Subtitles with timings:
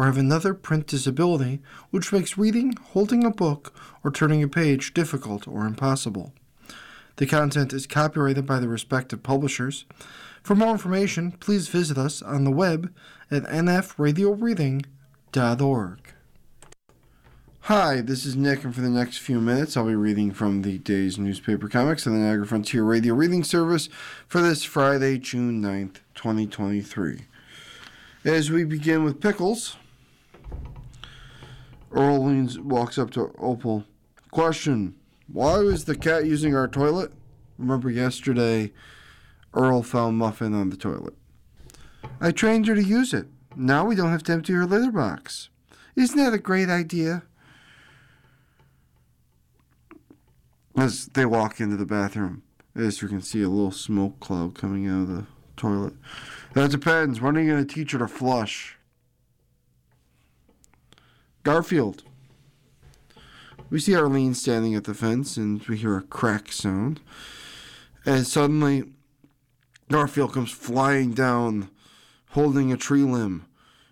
[0.00, 4.94] or have another print disability which makes reading, holding a book, or turning a page
[4.94, 6.32] difficult or impossible.
[7.16, 9.84] The content is copyrighted by the respective publishers.
[10.42, 12.90] For more information, please visit us on the web
[13.30, 16.14] at nfradioreading.org.
[17.64, 20.78] Hi, this is Nick, and for the next few minutes, I'll be reading from the
[20.78, 23.90] day's newspaper comics on the Niagara Frontier Radio Reading Service
[24.26, 27.26] for this Friday, June 9th, 2023.
[28.24, 29.76] As we begin with Pickles,
[31.90, 33.84] Earl leans, walks up to Opal.
[34.30, 34.94] Question
[35.26, 37.12] Why was the cat using our toilet?
[37.58, 38.72] Remember yesterday,
[39.52, 41.14] Earl found Muffin on the toilet.
[42.20, 43.26] I trained her to use it.
[43.56, 45.48] Now we don't have to empty her litter box.
[45.96, 47.24] Isn't that a great idea?
[50.76, 52.42] As they walk into the bathroom,
[52.74, 55.94] as you can see a little smoke cloud coming out of the toilet.
[56.54, 57.20] That depends.
[57.20, 58.78] When are you going to teach her to flush?
[61.42, 62.02] Garfield.
[63.70, 67.00] We see Arlene standing at the fence and we hear a crack sound.
[68.04, 68.84] And suddenly,
[69.90, 71.70] Garfield comes flying down,
[72.30, 73.46] holding a tree limb,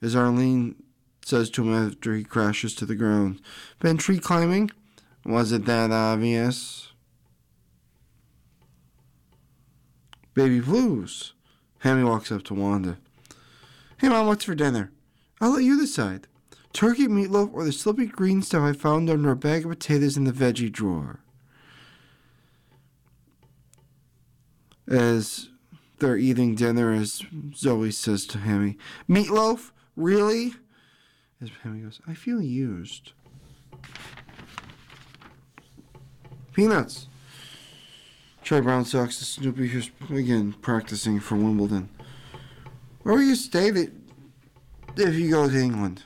[0.00, 0.76] as Arlene
[1.24, 3.40] says to him after he crashes to the ground.
[3.78, 4.70] Been tree climbing?
[5.24, 6.92] Was it that obvious?
[10.34, 11.34] Baby Blues.
[11.80, 12.98] Hammie walks up to Wanda.
[13.98, 14.90] Hey, Mom, what's for dinner?
[15.40, 16.26] I'll let you decide.
[16.72, 20.24] Turkey meatloaf or the slippy green stuff I found under a bag of potatoes in
[20.24, 21.20] the veggie drawer.
[24.88, 25.48] As
[25.98, 27.22] they're eating dinner, as
[27.54, 28.76] Zoe says to Hammie,
[29.08, 29.70] Meatloaf?
[29.96, 30.54] Really?
[31.40, 33.12] As Hammie goes, I feel used.
[36.52, 37.08] Peanuts.
[38.42, 41.88] Charlie Brown socks to Snoopy, who's again practicing for Wimbledon.
[43.02, 46.02] Where will you stay if you go to England?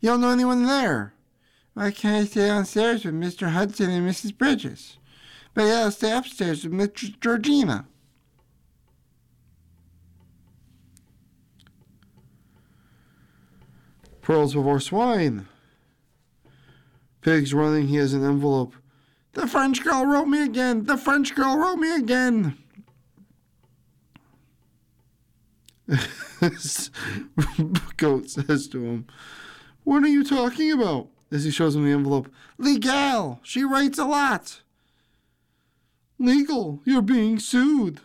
[0.00, 1.14] You don't know anyone there.
[1.74, 3.50] Why can't I stay downstairs with Mr.
[3.50, 4.36] Hudson and Mrs.
[4.36, 4.98] Bridges?
[5.54, 6.90] But yeah, I'll stay upstairs with Miss
[7.20, 7.86] Georgina.
[14.22, 15.46] Pearls before swine.
[17.20, 18.74] Pig's running, he has an envelope.
[19.32, 20.84] The French girl wrote me again.
[20.84, 22.56] The French girl wrote me again.
[27.96, 29.06] Goat says to him,
[29.86, 31.10] What are you talking about?
[31.30, 32.28] As he shows him the envelope.
[32.58, 33.38] Legal.
[33.44, 34.62] She writes a lot.
[36.18, 36.80] Legal.
[36.84, 38.00] You're being sued.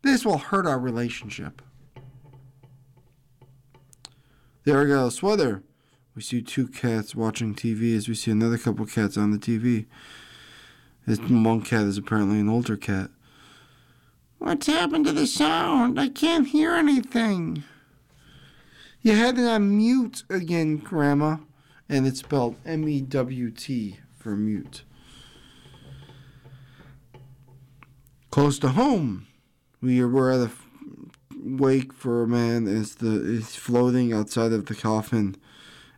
[0.00, 1.60] This will hurt our relationship.
[4.64, 5.10] There we go.
[5.10, 5.62] Sweater.
[6.14, 9.84] We see two cats watching TV as we see another couple cats on the TV.
[11.06, 13.10] This one cat is apparently an older cat.
[14.38, 16.00] What's happened to the sound?
[16.00, 17.62] I can't hear anything.
[19.06, 21.36] You had it on mute again, Grandma.
[21.88, 24.82] And it's spelled M E W T for mute.
[28.32, 29.28] Close to home.
[29.80, 30.50] We were at a
[31.36, 35.36] wake for a man as the is floating outside of the coffin.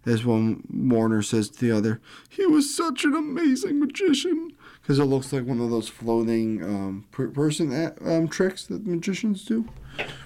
[0.04, 4.52] As one mourner says to the other, he was such an amazing magician
[4.83, 8.87] because it looks like one of those floating um, per- person at, um, tricks that
[8.87, 9.69] magicians do,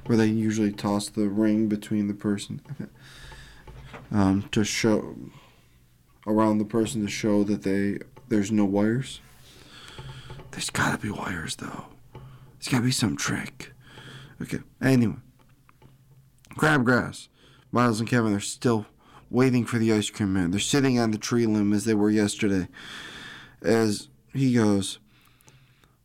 [0.06, 2.60] where they usually toss the ring between the person
[4.12, 5.16] um, to show
[6.26, 7.98] around the person to show that they
[8.28, 9.20] there's no wires.
[10.52, 11.86] There's gotta be wires though.
[12.14, 13.72] There's gotta be some trick.
[14.40, 14.60] Okay.
[14.80, 15.16] Anyway,
[16.56, 17.28] crabgrass.
[17.70, 18.86] Miles and Kevin are still
[19.30, 20.50] waiting for the ice cream man.
[20.50, 22.68] They're sitting on the tree limb as they were yesterday.
[23.62, 24.98] As he goes,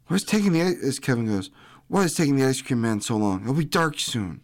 [0.07, 0.99] What's taking the ice?
[0.99, 1.49] Kevin goes,
[1.87, 3.41] Why is taking the ice cream man so long?
[3.41, 4.41] It'll be dark soon.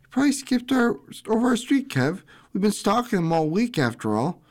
[0.00, 2.22] He probably skipped our over our street, Kev.
[2.52, 4.42] We've been stalking him all week, after all.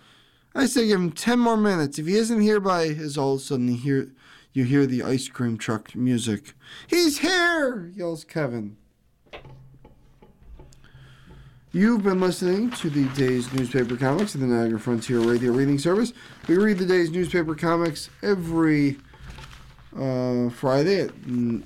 [0.55, 1.99] I say give him ten more minutes.
[1.99, 4.11] If he isn't here by, as all of a sudden you hear,
[4.53, 6.53] you hear the ice cream truck music.
[6.87, 7.91] He's here!
[7.95, 8.77] yells Kevin.
[11.72, 16.14] You've been listening to the day's newspaper comics of the Niagara Frontier Radio Reading Service.
[16.47, 18.97] We read the day's newspaper comics every
[19.96, 21.64] uh, Friday, at, not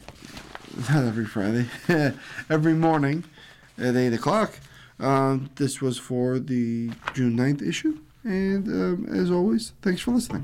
[0.91, 1.67] every Friday,
[2.49, 3.23] every morning
[3.77, 4.59] at 8 o'clock.
[4.99, 7.99] Um, this was for the June 9th issue.
[8.25, 10.43] And um, as always, thanks for listening.